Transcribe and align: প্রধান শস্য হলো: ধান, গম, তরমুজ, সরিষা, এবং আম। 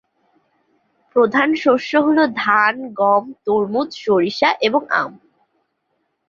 প্রধান 1.15 1.49
শস্য 1.55 1.91
হলো: 1.97 2.23
ধান, 2.35 2.75
গম, 2.91 3.23
তরমুজ, 3.45 3.89
সরিষা, 3.97 4.49
এবং 4.61 4.81
আম। 4.91 5.11